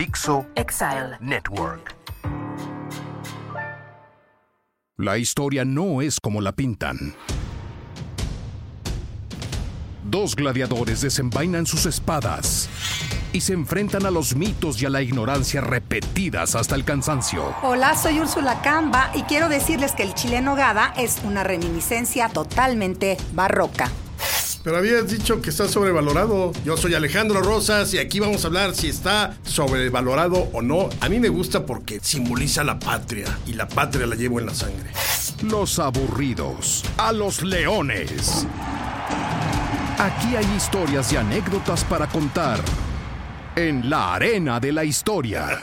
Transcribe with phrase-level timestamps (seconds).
[0.00, 1.94] Dixo Exile Network.
[4.96, 7.14] La historia no es como la pintan.
[10.02, 12.70] Dos gladiadores desenvainan sus espadas
[13.34, 17.54] y se enfrentan a los mitos y a la ignorancia repetidas hasta el cansancio.
[17.62, 23.18] Hola, soy Úrsula Camba y quiero decirles que el chile nogada es una reminiscencia totalmente
[23.34, 23.90] barroca.
[24.62, 26.52] Pero habías dicho que está sobrevalorado.
[26.64, 30.90] Yo soy Alejandro Rosas y aquí vamos a hablar si está sobrevalorado o no.
[31.00, 34.54] A mí me gusta porque simboliza la patria y la patria la llevo en la
[34.54, 34.90] sangre.
[35.42, 38.46] Los aburridos, a los leones.
[39.98, 42.60] Aquí hay historias y anécdotas para contar
[43.68, 45.62] en la arena de la historia.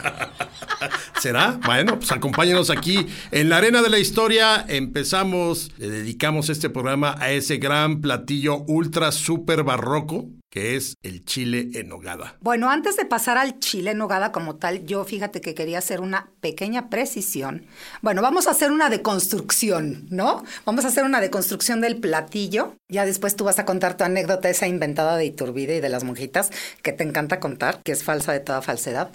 [1.20, 1.58] ¿Será?
[1.64, 4.64] Bueno, pues acompáñenos aquí en la arena de la historia.
[4.68, 11.24] Empezamos, le dedicamos este programa a ese gran platillo ultra super barroco que es el
[11.24, 12.36] chile en nogada.
[12.40, 16.00] Bueno, antes de pasar al chile en nogada como tal, yo fíjate que quería hacer
[16.00, 17.66] una pequeña precisión.
[18.00, 20.44] Bueno, vamos a hacer una deconstrucción, ¿no?
[20.64, 22.74] Vamos a hacer una deconstrucción del platillo.
[22.88, 26.04] Ya después tú vas a contar tu anécdota esa inventada de Iturbide y de las
[26.04, 26.50] monjitas,
[26.82, 29.10] que te encanta contar, que es falsa de toda falsedad.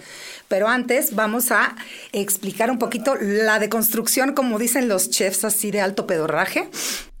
[0.48, 1.74] Pero antes vamos a
[2.12, 6.68] explicar un poquito la deconstrucción, como dicen los chefs así de alto pedorraje,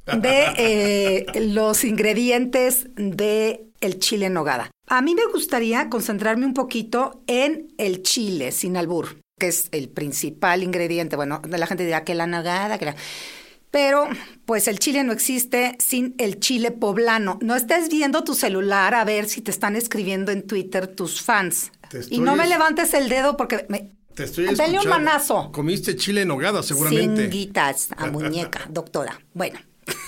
[0.06, 4.70] de eh, los ingredientes de el chile en nogada.
[4.86, 9.88] A mí me gustaría concentrarme un poquito en el chile sin albur, que es el
[9.88, 11.16] principal ingrediente.
[11.16, 12.96] Bueno, la gente dirá que la nogada, que la...
[13.70, 14.08] Pero,
[14.44, 17.38] pues el chile no existe sin el chile poblano.
[17.42, 21.72] No estés viendo tu celular a ver si te están escribiendo en Twitter tus fans.
[22.08, 23.90] Y no me levantes el dedo porque me...
[24.14, 25.50] Te estoy Dale un manazo.
[25.50, 27.22] Comiste chile en nogada, seguramente.
[27.22, 29.20] Cinguitas a muñeca, doctora.
[29.32, 29.58] Bueno.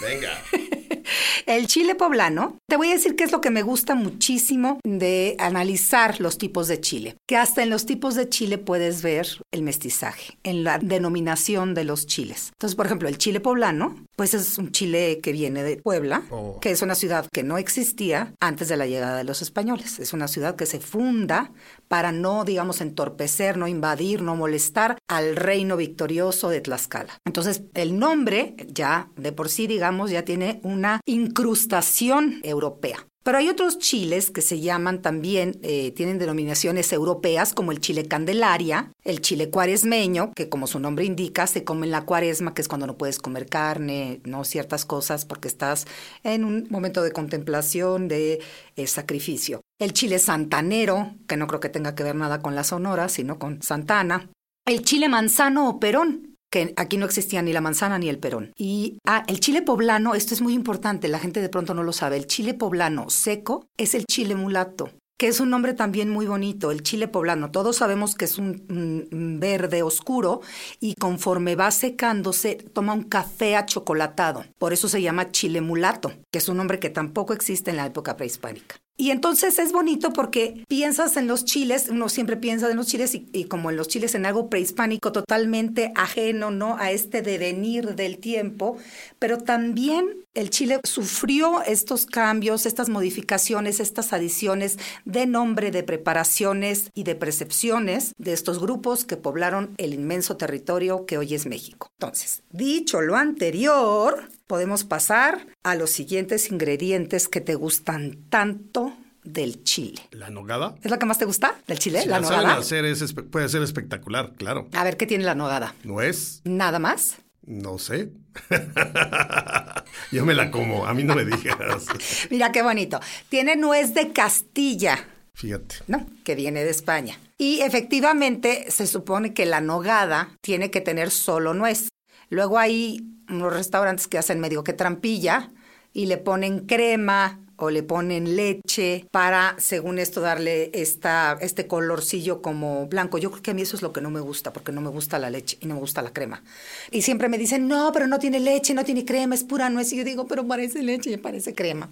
[0.01, 0.43] Venga.
[1.47, 5.37] El chile poblano, te voy a decir qué es lo que me gusta muchísimo de
[5.39, 9.63] analizar los tipos de chile, que hasta en los tipos de chile puedes ver el
[9.63, 12.49] mestizaje, en la denominación de los chiles.
[12.55, 16.59] Entonces, por ejemplo, el chile poblano, pues es un chile que viene de Puebla, Oh.
[16.61, 20.01] que es una ciudad que no existía antes de la llegada de los españoles.
[20.01, 21.53] Es una ciudad que se funda
[21.87, 27.21] para no, digamos, entorpecer, no invadir, no molestar al reino victorioso de Tlaxcala.
[27.25, 33.07] Entonces, el nombre ya de por sí, digamos, ya tiene una incrustación europea.
[33.27, 38.07] Pero hay otros chiles que se llaman también, eh, tienen denominaciones europeas, como el chile
[38.07, 42.63] candelaria, el chile cuaresmeño, que como su nombre indica, se come en la cuaresma, que
[42.63, 45.89] es cuando no puedes comer carne, no ciertas cosas, porque estás
[46.23, 48.41] en un momento de contemplación, de
[48.77, 49.61] eh, sacrificio.
[49.81, 53.41] El chile santanero, que no creo que tenga que ver nada con la sonora, sino
[53.41, 54.31] con Santana.
[54.67, 56.36] El chile manzano o perón,
[56.77, 58.53] aquí no existía ni la manzana ni el perón.
[58.57, 61.93] Y ah, el chile poblano, esto es muy importante, la gente de pronto no lo
[61.93, 62.17] sabe.
[62.17, 66.71] El chile poblano seco es el chile mulato que es un nombre también muy bonito,
[66.71, 67.51] el chile poblano.
[67.51, 68.67] Todos sabemos que es un,
[69.11, 70.43] un verde oscuro
[70.79, 74.45] y conforme va secándose toma un café achocolatado.
[74.59, 77.87] Por eso se llama chile mulato, que es un nombre que tampoco existe en la
[77.87, 78.77] época prehispánica.
[78.97, 83.15] Y entonces es bonito porque piensas en los chiles, uno siempre piensa en los chiles
[83.15, 86.77] y, y, como en los chiles en algo prehispánico totalmente ajeno, ¿no?
[86.79, 88.79] A este devenir del tiempo,
[89.19, 96.91] pero también el chile sufrió estos cambios, estas modificaciones, estas adiciones de nombre, de preparaciones
[96.95, 101.91] y de percepciones de estos grupos que poblaron el inmenso territorio que hoy es México.
[101.99, 109.65] Entonces, dicho lo anterior, podemos pasar a los siguientes ingredientes que te gustan tanto del
[109.65, 110.01] chile.
[110.13, 110.77] ¿La nogada?
[110.83, 112.03] ¿Es lo que más te gusta del chile?
[112.03, 112.61] Si la, la saben nogada.
[112.61, 114.69] hacer es espe- puede ser espectacular, claro.
[114.73, 115.75] A ver, ¿qué tiene la nogada?
[115.83, 116.41] ¿Nuez?
[116.45, 117.17] ¿Nada más?
[117.45, 118.11] No sé.
[120.13, 121.87] Yo me la como, a mí no me digas.
[122.31, 123.01] Mira qué bonito.
[123.29, 124.99] Tiene nuez de Castilla.
[125.35, 125.77] Fíjate.
[125.87, 126.07] ¿no?
[126.25, 127.19] Que viene de España.
[127.39, 131.89] Y efectivamente se supone que la nogada tiene que tener solo nuez.
[132.31, 135.51] Luego hay unos restaurantes que hacen medio que trampilla
[135.93, 142.43] y le ponen crema o le ponen leche para, según esto, darle esta, este colorcillo
[142.43, 143.19] como blanco.
[143.19, 144.91] Yo creo que a mí eso es lo que no me gusta, porque no me
[144.91, 146.43] gusta la leche y no me gusta la crema.
[146.91, 149.93] Y siempre me dicen, no, pero no tiene leche, no tiene crema, es pura nuez.
[149.93, 151.89] Y yo digo, pero parece leche y parece crema.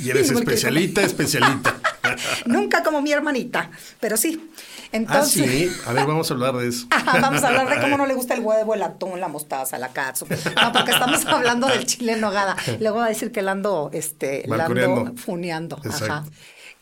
[0.00, 1.80] Y eres quiero especialita, especialita.
[2.46, 3.70] Nunca como mi hermanita,
[4.00, 4.50] pero sí.
[4.50, 5.72] Ah, Entonces, sí.
[5.86, 6.86] A ver, vamos a hablar de eso.
[6.90, 9.78] Ajá, Vamos a hablar de cómo no le gusta el huevo, el atún, la mostaza,
[9.78, 10.30] la catsup.
[10.30, 12.56] No, porque estamos hablando del chile en nogada.
[12.80, 15.80] Luego va a decir que la ando, este, la ando funeando.
[15.88, 16.24] Ajá.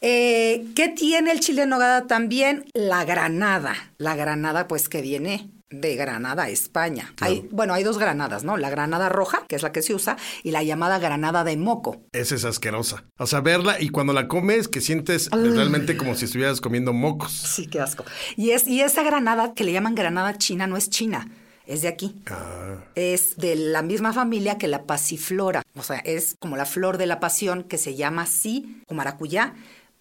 [0.03, 2.65] Eh, ¿Qué tiene el chile en nogada también?
[2.73, 3.75] La granada.
[3.99, 7.15] La granada, pues, que viene de Granada, España.
[7.21, 8.57] Hay, bueno, hay dos granadas, ¿no?
[8.57, 12.01] La granada roja, que es la que se usa, y la llamada granada de moco.
[12.13, 13.05] Esa es asquerosa.
[13.19, 17.33] O sea, verla y cuando la comes que sientes realmente como si estuvieras comiendo mocos.
[17.33, 18.05] Sí, qué asco.
[18.37, 21.29] Y, es, y esa granada que le llaman granada china no es china.
[21.67, 22.21] Es de aquí.
[22.29, 25.63] Ah, Es de la misma familia que la pasiflora.
[25.77, 29.55] O sea, es como la flor de la pasión que se llama así, o maracuyá,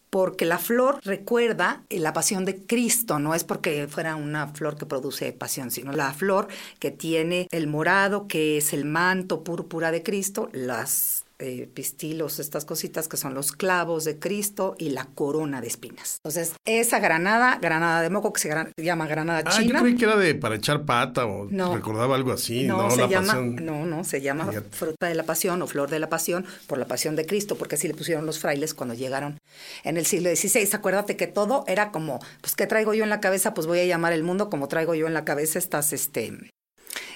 [0.09, 3.19] porque la flor recuerda la pasión de Cristo.
[3.19, 6.47] No es porque fuera una flor que produce pasión, sino la flor
[6.79, 12.65] que tiene el morado, que es el manto púrpura de Cristo, las eh, pistilos, estas
[12.65, 16.17] cositas que son los clavos de Cristo y la corona de espinas.
[16.23, 19.81] Entonces, esa granada, granada de moco, que se llama granada Ah, yo china.
[19.81, 21.73] creí que era de para echar pata o No.
[21.75, 22.63] recordaba algo así.
[22.67, 23.55] No, No, se la llama, pasión.
[23.65, 24.69] no, no, se llama Fíjate.
[24.75, 27.75] fruta de la pasión o flor de la pasión por la pasión de Cristo, porque
[27.75, 29.37] así le pusieron los frailes cuando llegaron
[29.83, 30.69] en el siglo XVI.
[30.73, 33.53] Acuérdate que todo era como, pues, ¿qué traigo yo en la cabeza?
[33.53, 36.33] Pues voy a llamar el mundo como traigo yo en la cabeza estas, este,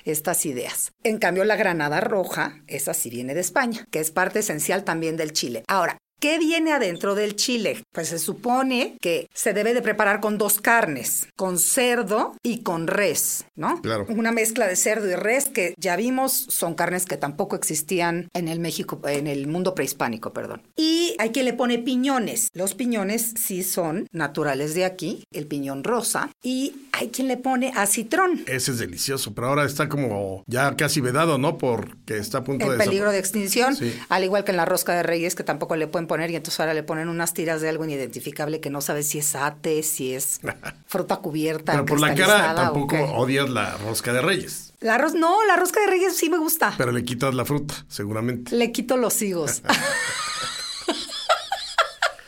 [0.05, 0.91] estas ideas.
[1.03, 5.17] En cambio, la granada roja, esa sí viene de España, que es parte esencial también
[5.17, 5.63] del chile.
[5.67, 7.83] Ahora, ¿Qué viene adentro del chile?
[7.91, 12.87] Pues se supone que se debe de preparar con dos carnes, con cerdo y con
[12.87, 13.81] res, ¿no?
[13.81, 14.05] Claro.
[14.07, 18.47] Una mezcla de cerdo y res que ya vimos son carnes que tampoco existían en
[18.47, 20.61] el México, en el mundo prehispánico, perdón.
[20.77, 22.47] Y hay quien le pone piñones.
[22.53, 27.73] Los piñones sí son naturales de aquí, el piñón rosa, y hay quien le pone
[27.75, 28.45] acitrón.
[28.47, 31.57] Ese es delicioso, pero ahora está como ya casi vedado, ¿no?
[31.57, 32.77] Porque está a punto En de...
[32.77, 33.93] peligro de extinción, Sí.
[34.07, 36.59] al igual que en la rosca de reyes, que tampoco le pueden poner, y entonces
[36.59, 40.13] ahora le ponen unas tiras de algo inidentificable que no sabes si es ate, si
[40.13, 40.39] es
[40.87, 41.71] fruta cubierta.
[41.73, 45.79] Pero por la cara tampoco odias la rosca de reyes, La ros- no, la rosca
[45.81, 46.73] de reyes sí me gusta.
[46.77, 48.55] pero le quitas la fruta, seguramente.
[48.55, 49.61] Le quito los higos.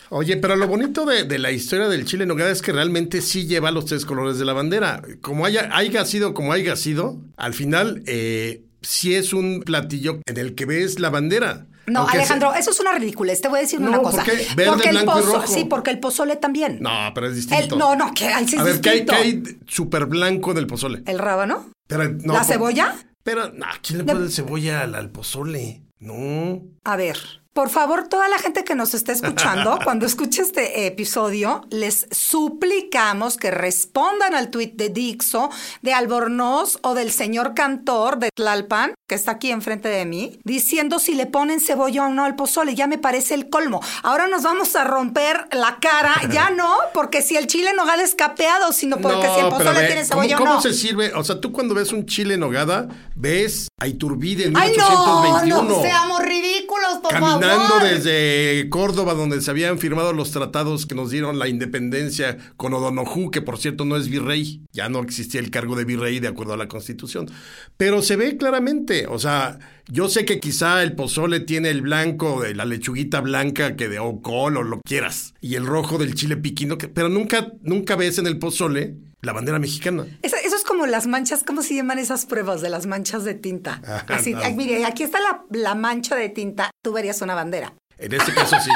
[0.09, 3.21] Oye, pero lo bonito de, de la historia del chile en nogada es que realmente
[3.21, 5.01] sí lleva los tres colores de la bandera.
[5.21, 10.37] Como haya, haya sido como haya sido, al final eh, sí es un platillo en
[10.37, 11.65] el que ves la bandera.
[11.87, 13.41] No, Aunque Alejandro, eso es una ridiculez.
[13.41, 14.23] Te voy a decir No, una ¿por cosa.
[14.23, 14.47] qué?
[14.55, 15.47] Verde, porque el y pozo, rojo.
[15.47, 16.77] sí, porque el pozole también.
[16.81, 17.75] No, pero es El- distinto.
[17.75, 19.13] no, no, que ahí sí es A ver, ¿qué hay, distinto.
[19.13, 19.19] qué
[19.53, 21.03] hay súper blanco en el pozole?
[21.05, 22.95] El rábano, Pero, no, la por- cebolla.
[23.23, 25.81] Pero, no, ¿quién le De- pone cebolla al, al pozole?
[25.99, 26.61] No.
[26.83, 27.17] A ver,
[27.55, 33.37] por favor, toda la gente que nos está escuchando, cuando escuche este episodio, les suplicamos
[33.37, 35.49] que respondan al tuit de Dixo,
[35.81, 40.99] de Albornoz o del señor cantor de Tlalpan, que está aquí enfrente de mí, diciendo
[40.99, 42.75] si le ponen cebolla o no al pozole.
[42.75, 43.81] Ya me parece el colmo.
[44.03, 46.13] Ahora nos vamos a romper la cara.
[46.35, 49.85] Ya no, porque si el chile en nogada es capeado, sino porque si el pozole
[49.85, 50.61] tiene ¿cómo- cebolla ¿Cómo, o no.
[50.61, 51.13] se sirve?
[51.13, 54.83] O sea, tú cuando ves un chile en nogada, ves a Iturbide en ¡Ay, no!
[54.89, 55.63] 1821.
[55.63, 57.83] No seamos ridículos, por Caminando favor.
[57.83, 63.31] desde Córdoba, donde se habían firmado los tratados que nos dieron la independencia con O'Donoghue,
[63.31, 66.53] que por cierto no es virrey, ya no existía el cargo de virrey de acuerdo
[66.53, 67.29] a la constitución.
[67.77, 72.41] Pero se ve claramente, o sea, yo sé que quizá el pozole tiene el blanco
[72.41, 76.37] de la lechuguita blanca que de ocol o lo quieras, y el rojo del chile
[76.37, 78.95] piquino, que- pero nunca, nunca ves en el pozole
[79.25, 80.05] la bandera mexicana.
[80.21, 83.33] Eso, eso es como las manchas, ¿cómo se llaman esas pruebas de las manchas de
[83.33, 83.81] tinta?
[83.85, 84.39] Ajá, Así, no.
[84.51, 87.73] mire, aquí está la, la mancha de tinta, tú verías una bandera.
[87.97, 88.69] En este caso sí,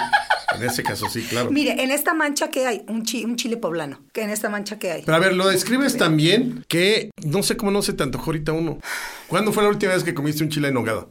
[0.56, 1.52] en este caso sí, claro.
[1.52, 4.80] Mire, en esta mancha que hay, un, chi- un chile poblano, que en esta mancha
[4.80, 5.02] que hay.
[5.04, 8.54] Pero a ver, lo describes también que no sé cómo no se te antojó ahorita
[8.54, 8.80] uno.
[9.28, 11.08] ¿Cuándo fue la última vez que comiste un chile en nogada?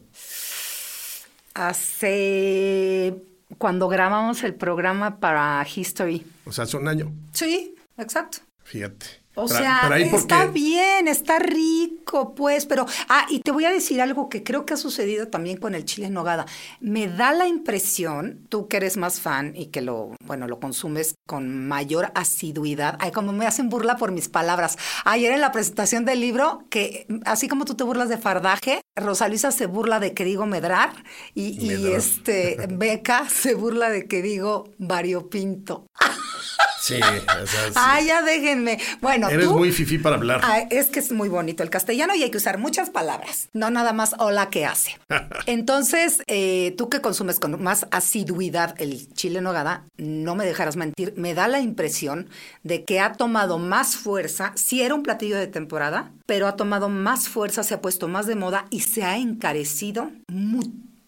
[1.88, 3.14] Hace
[3.58, 6.25] cuando grabamos el programa para History.
[6.46, 7.12] O sea, hace un año.
[7.32, 8.38] Sí, exacto.
[8.64, 9.06] Fíjate.
[9.38, 12.86] O sea, está porque- bien, está rico, pues, pero...
[13.08, 15.84] Ah, y te voy a decir algo que creo que ha sucedido también con el
[15.84, 16.46] chile en nogada.
[16.81, 21.15] Me da la impresión, tú que eres más fan y que lo, bueno, lo consumes
[21.27, 22.96] con mayor asiduidad.
[23.01, 24.77] Ay, como me hacen burla por mis palabras.
[25.05, 29.29] Ayer en la presentación del libro, que así como tú te burlas de fardaje, Rosa
[29.29, 30.91] Luisa se burla de que digo medrar
[31.34, 31.93] y, y Medrar.
[31.98, 35.86] este, Beca se burla de que digo variopinto.
[36.81, 36.94] Sí,
[37.43, 37.75] o sea, sí.
[37.75, 38.79] Ay, ya déjenme.
[39.01, 39.56] Bueno, Eres tú...
[39.56, 40.41] muy fifí para hablar.
[40.43, 43.70] Ah, es que es muy bonito el castellano y hay que usar muchas palabras, no
[43.70, 44.99] nada más hola que hace.
[45.47, 50.77] Entonces, eh, tú que consumes con más asiduidad el chile en nogada, no me dejarás
[50.77, 52.29] mentir, me da la impresión
[52.63, 56.89] de que ha tomado más fuerza, si era un platillo de temporada, pero ha tomado
[56.89, 60.11] más fuerza, se ha puesto más de moda y se ha encarecido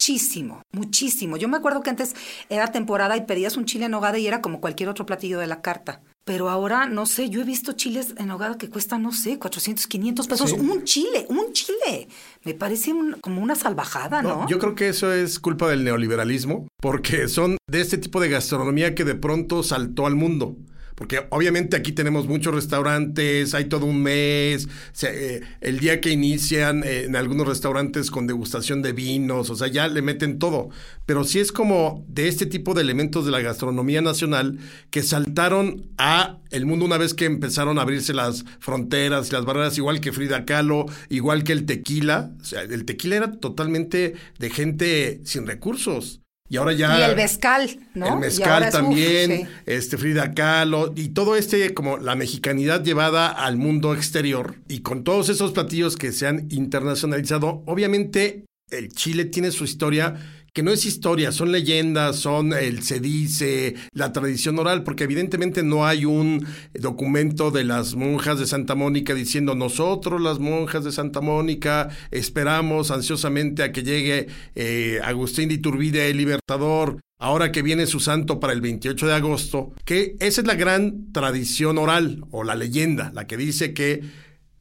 [0.00, 1.37] muchísimo, muchísimo.
[1.37, 2.14] Yo me acuerdo que antes
[2.49, 5.47] era temporada y pedías un chile en nogada y era como cualquier otro platillo de
[5.47, 6.00] la carta.
[6.25, 9.87] Pero ahora, no sé, yo he visto chiles en nogada que cuestan, no sé, 400,
[9.87, 10.50] 500 pesos.
[10.50, 10.57] Sí.
[10.57, 12.09] Un chile, un chile.
[12.45, 14.42] Me parece un- como una salvajada, ¿no?
[14.42, 18.30] No, yo creo que eso es culpa del neoliberalismo, porque son de este tipo de
[18.30, 20.57] gastronomía que de pronto saltó al mundo.
[21.00, 26.11] Porque obviamente aquí tenemos muchos restaurantes, hay todo un mes, se- eh, el día que
[26.11, 30.69] inician eh, en algunos restaurantes con degustación de vinos, o sea, ya le meten todo.
[31.07, 34.59] Pero sí es como de este tipo de elementos de la gastronomía nacional
[34.90, 39.78] que saltaron a el mundo una vez que empezaron a abrirse las fronteras las barreras,
[39.78, 42.30] igual que Frida Kahlo, igual que el tequila.
[42.42, 46.21] O sea, el tequila era totalmente de gente sin recursos.
[46.50, 46.99] Y ahora ya...
[46.99, 48.14] Y el mezcal, ¿no?
[48.14, 49.47] El mezcal es, también, sí.
[49.66, 55.04] este Frida Kahlo y todo este como la mexicanidad llevada al mundo exterior y con
[55.04, 60.16] todos esos platillos que se han internacionalizado, obviamente el Chile tiene su historia
[60.52, 65.62] que no es historia, son leyendas, son el se dice, la tradición oral, porque evidentemente
[65.62, 70.92] no hay un documento de las monjas de Santa Mónica diciendo nosotros las monjas de
[70.92, 77.62] Santa Mónica esperamos ansiosamente a que llegue eh, Agustín de Iturbide el Libertador ahora que
[77.62, 82.25] viene su santo para el 28 de agosto, que esa es la gran tradición oral
[82.30, 84.02] o la leyenda, la que dice que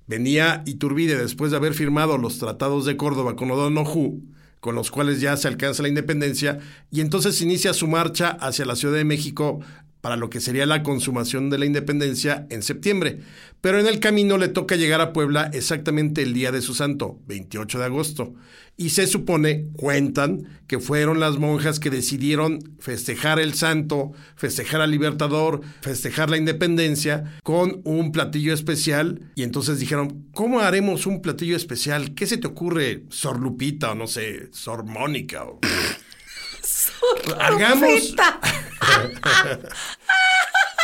[0.08, 4.22] venía Iturbide después de haber firmado los tratados de Córdoba con O'Donoghue,
[4.60, 6.60] con los cuales ya se alcanza la independencia,
[6.92, 9.62] y entonces inicia su marcha hacia la Ciudad de México
[10.01, 13.20] para lo que sería la consumación de la independencia en septiembre.
[13.62, 17.20] Pero en el camino le toca llegar a Puebla exactamente el día de su santo,
[17.27, 18.34] 28 de agosto.
[18.77, 24.91] Y se supone, cuentan, que fueron las monjas que decidieron festejar el santo, festejar al
[24.91, 29.32] libertador, festejar la independencia con un platillo especial.
[29.36, 32.13] Y entonces dijeron, ¿cómo haremos un platillo especial?
[32.15, 35.44] ¿Qué se te ocurre, Sor Lupita o no sé, Sor Mónica?
[35.44, 35.60] O...
[37.39, 37.89] Hagamos...
[37.89, 38.39] Rita,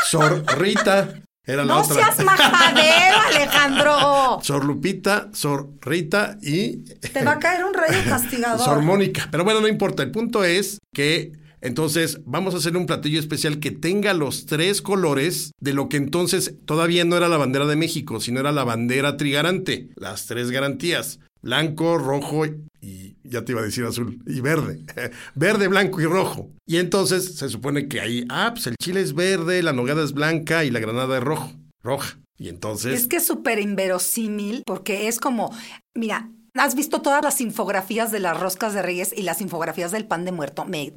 [0.09, 1.13] Sor Rita.
[1.47, 1.95] Era la no otra.
[1.95, 4.39] seas majadero, Alejandro.
[4.41, 6.77] Sor Lupita, Sor Rita y
[7.13, 8.59] Te va a caer un rayo castigador.
[8.65, 9.27] Sor Mónica.
[9.29, 10.01] Pero bueno, no importa.
[10.01, 14.81] El punto es que entonces vamos a hacer un platillo especial que tenga los tres
[14.81, 18.63] colores de lo que entonces todavía no era la bandera de México, sino era la
[18.63, 19.89] bandera trigarante.
[19.95, 21.19] Las tres garantías.
[21.45, 22.47] Blanco, rojo
[22.81, 24.83] y ya te iba a decir azul y verde.
[25.35, 26.49] verde, blanco y rojo.
[26.65, 30.13] Y entonces se supone que ahí, ah, pues el chile es verde, la nogada es
[30.13, 31.51] blanca y la granada es rojo,
[31.83, 32.19] roja.
[32.39, 32.99] Y entonces...
[32.99, 35.55] Es que es súper inverosímil porque es como,
[35.93, 40.05] mira, ¿has visto todas las infografías de las roscas de reyes y las infografías del
[40.05, 40.65] pan de muerto?
[40.65, 40.93] Me,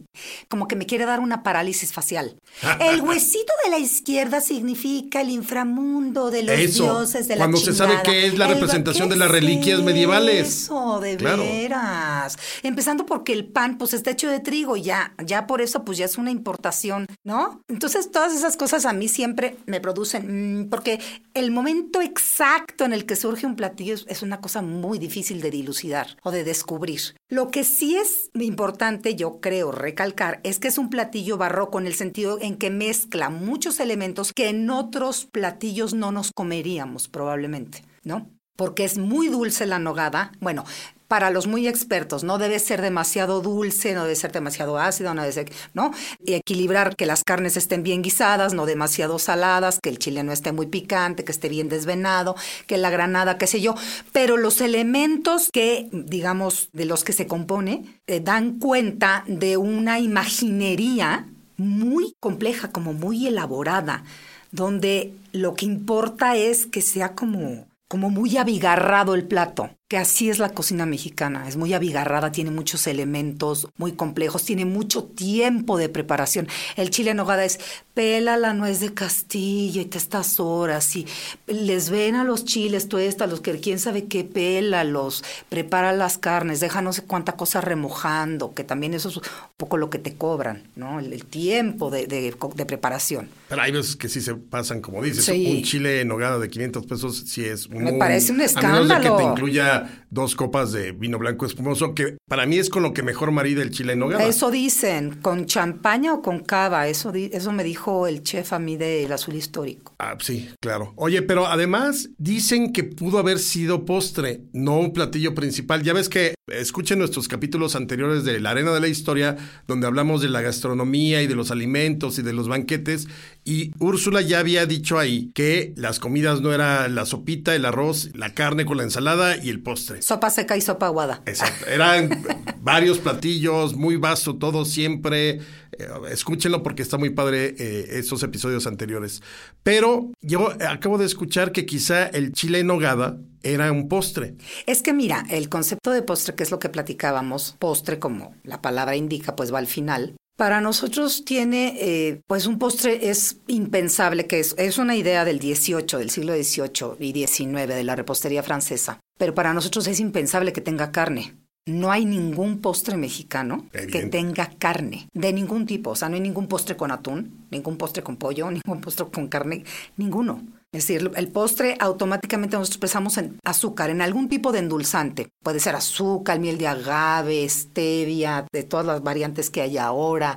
[0.49, 2.37] como que me quiere dar una parálisis facial.
[2.81, 7.59] El huesito de la izquierda significa el inframundo de los Eso, dioses de la cuando
[7.59, 10.49] se sabe que es la El- representación ¿qué de las es reliquias medievales.
[10.65, 11.43] Eso, de Claro.
[11.43, 12.37] veras.
[12.63, 15.99] Empezando porque el pan, pues, está hecho de trigo y ya, ya por eso, pues,
[15.99, 17.63] ya es una importación, ¿no?
[17.69, 21.01] Entonces, todas esas cosas a mí siempre me producen, mm, porque
[21.35, 25.41] el momento exacto en el que surge un platillo es, es una cosa muy difícil
[25.41, 27.01] de dilucidar o de descubrir.
[27.29, 31.87] Lo que sí es importante, yo creo, recalcar, es que es un platillo barroco en
[31.87, 37.85] el sentido en que mezcla muchos elementos que en otros platillos no nos comeríamos, probablemente,
[38.05, 38.31] ¿no?
[38.59, 40.33] porque es muy dulce la nogada.
[40.41, 40.65] Bueno,
[41.09, 45.23] para los muy expertos, no debe ser demasiado dulce, no debe ser demasiado ácido, no
[45.23, 45.91] debe ser, ¿no?
[46.25, 50.33] Y equilibrar que las carnes estén bien guisadas, no demasiado saladas, que el chile no
[50.33, 52.37] esté muy picante, que esté bien desvenado,
[52.67, 53.75] que la granada, qué sé yo.
[54.13, 60.01] Pero los elementos que, digamos, de los que se compone, eh, dan cuenta de una
[60.01, 64.05] imaginería muy compleja, como muy elaborada,
[64.53, 70.29] donde lo que importa es que sea como como muy abigarrado el plato, que así
[70.29, 75.79] es la cocina mexicana, es muy abigarrada, tiene muchos elementos muy complejos, tiene mucho tiempo
[75.79, 76.47] de preparación.
[76.77, 77.59] El chile en nogada es
[77.95, 81.07] pela la nuez de Castilla y te estas horas y
[81.47, 85.95] les ven a los chiles, tú a los que quién sabe qué pela, los prepara
[85.95, 89.23] las carnes, deja no sé cuánta cosa remojando, que también eso es un
[89.57, 91.01] poco lo que te cobran, ¿no?
[91.01, 93.31] El, el tiempo de, de, de, preparación.
[93.49, 95.57] Pero hay veces que sí se pasan, como dices, Sí.
[95.57, 98.61] un chile en nogada de 500 pesos sí es Me parece un A menos de
[98.61, 99.17] que escándalo.
[99.17, 99.78] te incluya
[100.11, 103.63] dos copas de vino blanco espumoso, que para mí es con lo que mejor marida
[103.63, 104.25] el chile en nogada.
[104.25, 108.59] Eso dicen, con champaña o con cava, eso, di- eso me dijo el chef a
[108.59, 109.95] mí del azul histórico.
[109.99, 110.93] Ah, sí, claro.
[110.97, 115.83] Oye, pero además dicen que pudo haber sido postre, no un platillo principal.
[115.83, 119.37] Ya ves que escuchen nuestros capítulos anteriores de La Arena de la Historia,
[119.67, 123.09] donde hablamos de la gastronomía y de los alimentos y de los banquetes.
[123.45, 128.11] Y Úrsula ya había dicho ahí que las comidas no era la sopita, el arroz,
[128.15, 130.03] la carne con la ensalada y el postre.
[130.03, 131.23] Sopa seca y sopa aguada.
[131.27, 131.67] Exacto.
[131.67, 132.23] Eran
[132.61, 135.41] varios platillos, muy vasto todo siempre.
[135.79, 139.23] Eh, escúchenlo porque está muy padre eh, esos episodios anteriores.
[139.63, 144.35] Pero yo acabo de escuchar que quizá el chile en nogada era un postre.
[144.67, 148.61] Es que mira, el concepto de postre, que es lo que platicábamos, postre como la
[148.61, 150.17] palabra indica, pues va al final.
[150.37, 155.41] Para nosotros tiene, eh, pues un postre es impensable, que es, es una idea del
[155.41, 159.01] 18, del siglo XVIII y XIX, de la repostería francesa.
[159.19, 161.35] Pero para nosotros es impensable que tenga carne.
[161.69, 165.91] No hay ningún postre mexicano que tenga carne, de ningún tipo.
[165.91, 169.29] O sea, no hay ningún postre con atún, ningún postre con pollo, ningún postre con
[169.29, 169.65] carne,
[169.97, 170.43] ninguno.
[170.73, 175.29] Es decir, el postre automáticamente nosotros pensamos en azúcar, en algún tipo de endulzante.
[175.43, 180.37] Puede ser azúcar, miel de agave, stevia, de todas las variantes que hay ahora,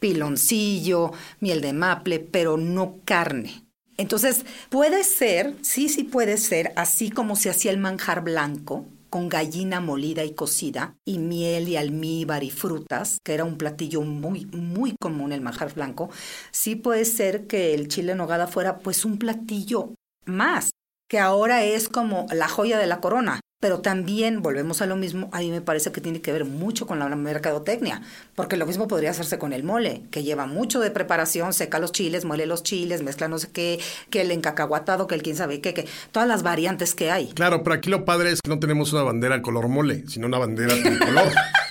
[0.00, 3.64] piloncillo, miel de maple, pero no carne.
[3.96, 9.28] Entonces, puede ser, sí, sí puede ser, así como se hacía el manjar blanco, con
[9.28, 14.46] gallina molida y cocida, y miel y almíbar y frutas, que era un platillo muy,
[14.46, 16.10] muy común el manjar blanco,
[16.50, 20.70] sí puede ser que el chile en nogada fuera pues un platillo más,
[21.08, 23.40] que ahora es como la joya de la corona.
[23.60, 26.86] Pero también, volvemos a lo mismo, a mí me parece que tiene que ver mucho
[26.86, 28.02] con la mercadotecnia,
[28.36, 31.90] porque lo mismo podría hacerse con el mole, que lleva mucho de preparación, seca los
[31.90, 35.60] chiles, muele los chiles, mezcla no sé qué, que el encacahuatado, que el quién sabe
[35.60, 37.32] qué, que todas las variantes que hay.
[37.34, 40.38] Claro, pero aquí lo padre es que no tenemos una bandera color mole, sino una
[40.38, 41.32] bandera tricolor.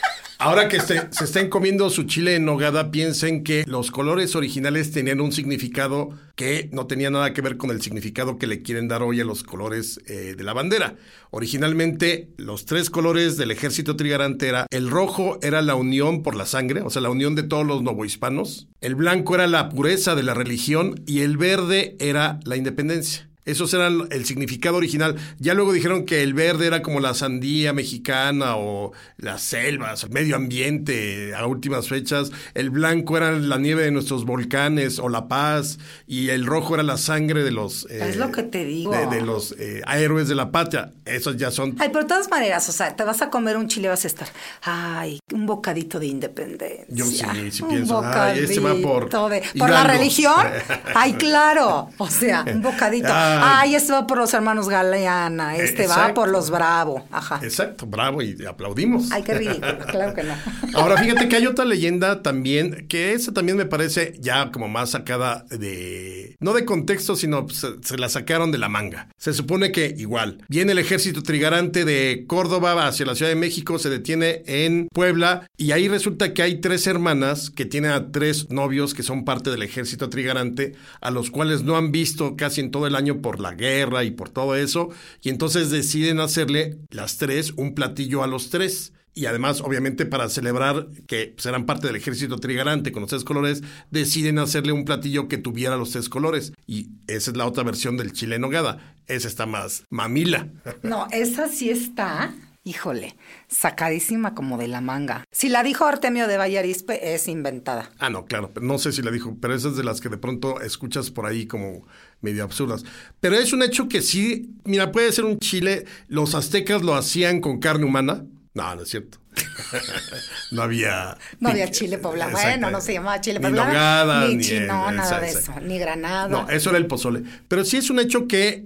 [0.47, 4.93] Ahora que se, se estén comiendo su chile en nogada, piensen que los colores originales
[4.93, 8.87] tenían un significado que no tenía nada que ver con el significado que le quieren
[8.87, 10.95] dar hoy a los colores eh, de la bandera.
[11.31, 16.45] Originalmente, los tres colores del ejército trigarante era el rojo era la unión por la
[16.45, 18.69] sangre, o sea, la unión de todos los novohispanos.
[18.79, 23.26] El blanco era la pureza de la religión y el verde era la independencia.
[23.47, 25.15] Esos eran el significado original.
[25.39, 30.09] Ya luego dijeron que el verde era como la sandía mexicana o las selvas, el
[30.11, 32.31] medio ambiente a últimas fechas.
[32.53, 35.79] El blanco era la nieve de nuestros volcanes o la paz.
[36.05, 37.87] Y el rojo era la sangre de los...
[37.89, 38.91] eh, Es lo que te digo.
[38.91, 40.91] De, de los eh, héroes de la patria.
[41.05, 41.75] Esos ya son...
[41.79, 44.07] Ay, pero de todas maneras, o sea, te vas a comer un chile vas a
[44.07, 44.27] estar,
[44.63, 46.85] ay, un bocadito de independencia.
[46.89, 50.35] Yo sí, sí un pienso, ay, este va por de- ¿Por la religión?
[50.95, 51.89] Ay, claro.
[51.97, 53.07] O sea, un bocadito.
[53.43, 53.67] Ay.
[53.67, 57.05] Ay, este va por los hermanos Galeana, este va por los Bravo.
[57.11, 57.39] Ajá.
[57.43, 59.11] Exacto, bravo y aplaudimos.
[59.11, 59.79] Ay, qué ridículo.
[59.87, 60.33] Claro que no.
[60.73, 64.91] Ahora fíjate que hay otra leyenda también, que esa también me parece ya como más
[64.91, 66.35] sacada de...
[66.39, 69.09] No de contexto, sino se, se la sacaron de la manga.
[69.17, 73.79] Se supone que igual, viene el ejército trigarante de Córdoba hacia la Ciudad de México,
[73.79, 78.49] se detiene en Puebla y ahí resulta que hay tres hermanas que tienen a tres
[78.49, 82.71] novios que son parte del ejército trigarante, a los cuales no han visto casi en
[82.71, 84.87] todo el año por la guerra y por todo eso,
[85.21, 88.93] y entonces deciden hacerle las tres un platillo a los tres.
[89.13, 93.63] Y además, obviamente, para celebrar que serán parte del ejército trigarante con los tres colores,
[93.91, 96.53] deciden hacerle un platillo que tuviera los tres colores.
[96.67, 98.95] Y esa es la otra versión del chile en nogada.
[99.07, 100.47] Esa está más mamila.
[100.83, 102.33] No, esa sí está,
[102.67, 103.15] híjole,
[103.47, 105.23] sacadísima como de la manga.
[105.31, 107.89] Si la dijo Artemio de Vallarispe, es inventada.
[107.97, 110.59] Ah, no, claro, no sé si la dijo, pero esas de las que de pronto
[110.61, 111.87] escuchas por ahí como
[112.21, 112.83] medio absurdas.
[113.21, 117.39] Pero es un hecho que sí, mira, puede ser un chile, los aztecas lo hacían
[117.39, 118.25] con carne humana.
[118.53, 119.19] No, no es cierto.
[120.51, 121.17] no había...
[121.39, 122.31] No había chile poblano.
[122.33, 123.69] Bueno, no se llamaba chile Ni poblano.
[123.69, 125.53] nogada, ni ni- chino, nada de eso.
[125.61, 126.27] Ni granada.
[126.27, 127.23] No, eso era el pozole.
[127.47, 128.65] Pero sí es un hecho que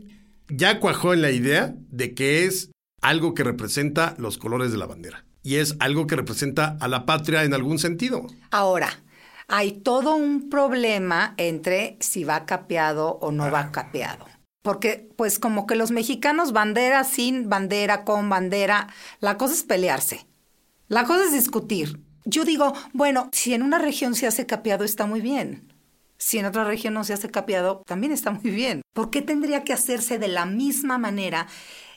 [0.50, 2.71] ya cuajó en la idea de que es
[3.02, 5.26] algo que representa los colores de la bandera.
[5.44, 8.28] Y es algo que representa a la patria en algún sentido.
[8.52, 8.90] Ahora,
[9.48, 14.26] hay todo un problema entre si va capeado o no va capeado.
[14.62, 18.88] Porque, pues, como que los mexicanos, bandera sin bandera, con bandera,
[19.20, 20.28] la cosa es pelearse.
[20.88, 22.00] La cosa es discutir.
[22.26, 25.74] Yo digo, bueno, si en una región se hace capeado, está muy bien.
[26.18, 28.84] Si en otra región no se hace capeado, también está muy bien.
[28.94, 31.48] ¿Por qué tendría que hacerse de la misma manera?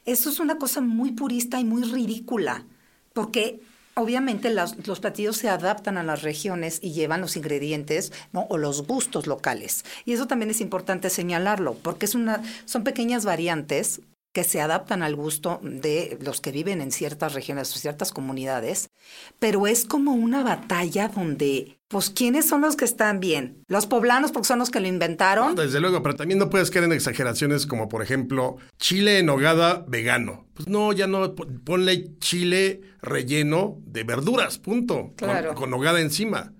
[0.05, 2.65] Eso es una cosa muy purista y muy ridícula.
[3.13, 3.61] Porque
[3.95, 9.27] obviamente los platillos se adaptan a las regiones y llevan los ingredientes o los gustos
[9.27, 9.85] locales.
[10.05, 14.01] Y eso también es importante señalarlo, porque son pequeñas variantes
[14.33, 18.91] que se adaptan al gusto de los que viven en ciertas regiones o ciertas comunidades,
[19.39, 23.63] pero es como una batalla donde, pues, ¿quiénes son los que están bien?
[23.69, 25.55] ¿Los poblanos porque son los que lo inventaron?
[25.55, 29.85] Desde luego, pero también no puedes caer en exageraciones como, por ejemplo, chile en nogada
[29.87, 30.47] vegano.
[30.55, 34.95] Pues no, ya no, pon- ponle chile relleno de verduras, punto.
[34.97, 35.55] Con- Claro.
[35.55, 36.53] Con, nogada encima.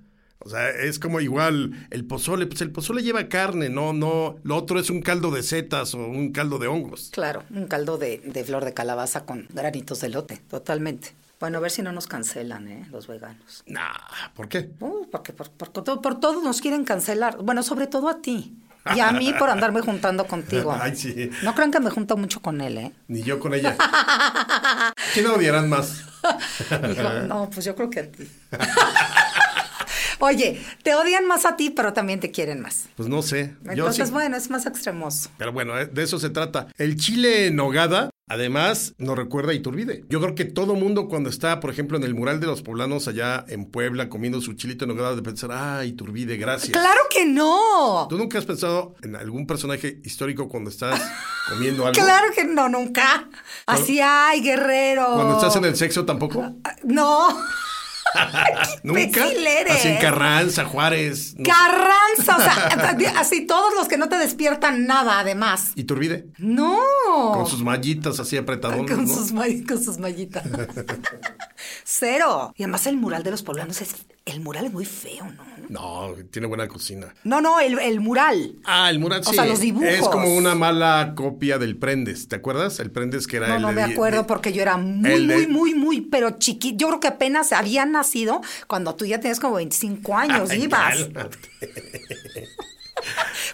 [0.47, 4.57] O sea, es como igual el pozole, pues el pozole lleva carne, no, no, lo
[4.57, 7.09] otro es un caldo de setas o un caldo de hongos.
[7.13, 11.15] Claro, un caldo de, de flor de calabaza con granitos de lote, totalmente.
[11.45, 12.87] Bueno, a ver si no nos cancelan, ¿eh?
[12.91, 13.65] Los veganos.
[13.67, 13.93] Nah,
[14.35, 14.71] ¿por qué?
[14.81, 17.37] Uh, porque por, por, todo, por todo nos quieren cancelar.
[17.37, 18.57] Bueno, sobre todo a ti.
[18.97, 20.75] Y a mí por andarme juntando contigo.
[20.81, 21.31] Ay, sí.
[21.43, 22.93] No crean que me junto mucho con él, ¿eh?
[23.09, 23.77] Ni yo con ella.
[25.13, 26.05] ¿Quién odiarán más?
[27.29, 28.27] No, pues yo creo que a ti.
[30.21, 32.89] Oye, te odian más a ti, pero también te quieren más.
[32.97, 33.55] Pues no sé.
[33.65, 35.29] Yo Entonces, sí- bueno, es más extremoso.
[35.37, 36.69] Pero bueno, eh, de eso se trata.
[36.79, 40.05] El chile en nogada, además, nos recuerda a Iturbide.
[40.09, 43.09] Yo creo que todo mundo cuando está, por ejemplo, en el mural de los poblanos
[43.09, 46.73] allá en Puebla comiendo su chilito en nogada, de pensar, ah, Iturbide, gracias.
[46.73, 48.07] ¡Claro que no!
[48.09, 51.01] ¿Tú nunca has pensado en algún personaje histórico cuando estás
[51.49, 52.01] comiendo algo?
[52.03, 53.29] Claro que no, nunca.
[53.67, 55.07] Así, ay, guerrero.
[55.15, 56.55] Cuando estás en el sexo tampoco.
[56.85, 57.29] No.
[58.83, 59.27] ¿Nunca?
[59.27, 59.77] eres.
[59.77, 61.35] Así en Carranza, Juárez.
[61.37, 61.45] no.
[61.45, 65.73] Carranza, o sea, así todos los que no te despiertan nada, además.
[65.75, 66.27] Iturbide.
[66.39, 66.79] No.
[67.35, 69.15] Con sus mallitas así apretadonas, Con ¿no?
[69.15, 69.33] sus,
[69.67, 70.45] con sus mallitas.
[71.85, 72.53] Cero.
[72.57, 73.95] Y además el mural de los poblanos es...
[74.27, 75.45] El mural es muy feo, ¿no?
[75.69, 77.15] No, tiene buena cocina.
[77.25, 78.55] No, no, el, el mural.
[78.65, 79.35] Ah, el mural O sí.
[79.35, 79.87] sea, los dibujos.
[79.89, 82.27] Es como una mala copia del Prendes.
[82.29, 82.81] ¿Te acuerdas?
[82.81, 85.27] El Prendes que era No, el no de me acuerdo de- porque yo era muy,
[85.27, 86.77] de- muy, muy, muy, pero chiquito.
[86.79, 91.07] Yo creo que apenas había nacido cuando tú ya tenías como 25 años, ibas.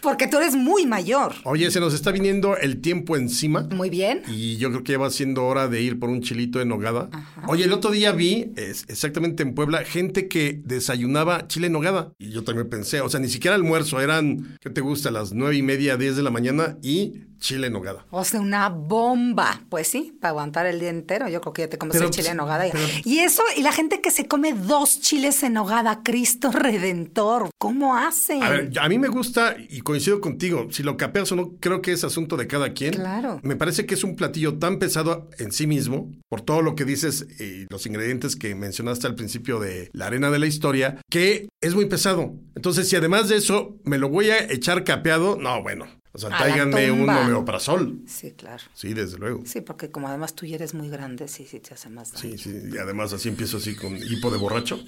[0.02, 1.34] Porque tú eres muy mayor.
[1.44, 3.62] Oye, se nos está viniendo el tiempo encima.
[3.74, 4.22] Muy bien.
[4.28, 7.08] Y yo creo que ya va siendo hora de ir por un chilito en nogada.
[7.48, 12.12] Oye, el otro día vi, es- exactamente en Puebla, gente que desayunaba chile en nogada.
[12.18, 15.10] Y yo también pensé, o sea, ni siquiera almuerzo, eran, ¿qué te gusta?
[15.10, 18.06] Las nueve y media, diez de la mañana y chile en nogada.
[18.10, 19.62] O sea, una bomba.
[19.68, 21.28] Pues sí, para aguantar el día entero.
[21.28, 22.66] Yo creo que ya te comes Pero, el chile pues, en nogada.
[22.68, 26.52] Y, pero- y eso, y la gente que se come dos chiles en nogada, Cristo
[26.52, 27.50] Redentor.
[27.58, 28.42] ¿Cómo hacen?
[28.42, 30.68] A ver, a mí me gusta y coincido contigo.
[30.70, 32.94] Si lo capeas o no, creo que es asunto de cada quien.
[32.94, 33.40] Claro.
[33.42, 36.84] Me parece que es un platillo tan pesado en sí mismo, por todo lo que
[36.84, 41.48] dices y los ingredientes que mencionaste al principio de la arena de la historia, que
[41.60, 42.34] es muy pesado.
[42.54, 45.86] Entonces, si además de eso me lo voy a echar capeado, no, bueno.
[46.24, 47.26] O sea, tráiganme un tumba.
[47.26, 48.00] omeprazol.
[48.06, 48.62] Sí, claro.
[48.74, 49.42] Sí, desde luego.
[49.46, 52.36] Sí, porque como además tú ya eres muy grande, sí, sí te hace más daño.
[52.36, 54.78] Sí, sí, y además así empiezo así con hipo de borracho.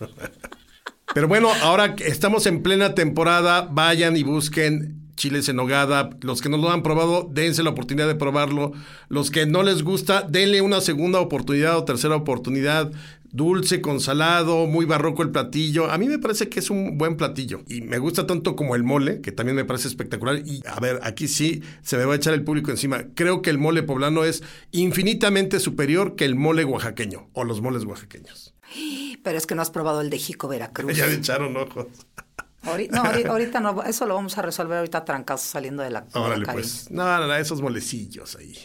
[1.14, 6.10] Pero bueno, ahora estamos en plena temporada, vayan y busquen chiles en nogada.
[6.20, 8.72] Los que no lo han probado, dense la oportunidad de probarlo.
[9.08, 12.92] Los que no les gusta, denle una segunda oportunidad o tercera oportunidad.
[13.32, 15.90] Dulce con salado, muy barroco el platillo.
[15.90, 17.62] A mí me parece que es un buen platillo.
[17.68, 20.38] Y me gusta tanto como el mole, que también me parece espectacular.
[20.44, 23.04] Y a ver, aquí sí se me va a echar el público encima.
[23.14, 27.84] Creo que el mole poblano es infinitamente superior que el mole oaxaqueño o los moles
[27.84, 28.54] oaxaqueños.
[29.22, 30.96] Pero es que no has probado el de Jico Veracruz.
[30.96, 31.86] Ya le echaron ojos.
[32.64, 32.72] No,
[33.04, 36.04] ahori- ahorita no, eso lo vamos a resolver ahorita trancazos saliendo de la.
[36.14, 36.90] Órale, pues.
[36.90, 38.56] No, no, no, esos molecillos ahí.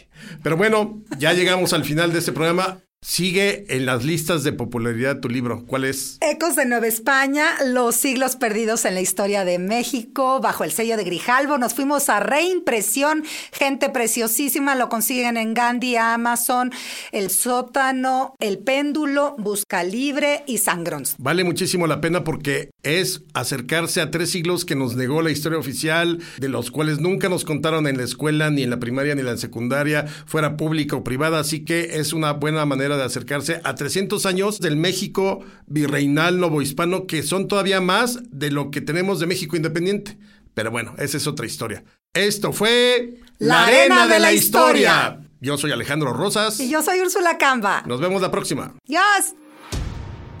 [0.42, 2.78] Pero bueno, ya llegamos al final de este programa.
[3.04, 5.64] Sigue en las listas de popularidad tu libro.
[5.66, 6.18] ¿Cuál es?
[6.20, 10.96] Ecos de Nueva España, los siglos perdidos en la historia de México, bajo el sello
[10.96, 11.58] de Grijalvo.
[11.58, 16.70] Nos fuimos a reimpresión, gente preciosísima, lo consiguen en Gandhi, Amazon,
[17.10, 21.16] El Sótano, El Péndulo, Busca Libre y Sangrons.
[21.18, 25.58] Vale muchísimo la pena porque es acercarse a tres siglos que nos negó la historia
[25.58, 29.22] oficial, de los cuales nunca nos contaron en la escuela, ni en la primaria, ni
[29.22, 31.40] en la secundaria, fuera pública o privada.
[31.40, 37.06] Así que es una buena manera de acercarse a 300 años del México virreinal novohispano,
[37.06, 40.18] que son todavía más de lo que tenemos de México independiente.
[40.54, 41.84] Pero bueno, esa es otra historia.
[42.14, 45.20] Esto fue La Arena de la Historia.
[45.40, 46.60] Yo soy Alejandro Rosas.
[46.60, 47.82] Y yo soy Úrsula Camba.
[47.86, 48.74] Nos vemos la próxima.
[48.86, 49.02] Dios.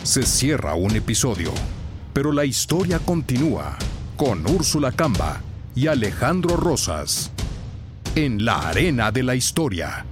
[0.02, 1.52] Se cierra un episodio,
[2.12, 3.78] pero la historia continúa
[4.16, 5.40] con Úrsula Camba
[5.74, 7.30] y Alejandro Rosas
[8.14, 10.04] en la arena de la historia.